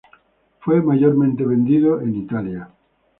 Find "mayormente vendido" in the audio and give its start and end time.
0.81-2.01